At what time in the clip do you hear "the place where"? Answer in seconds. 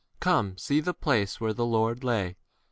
0.79-1.53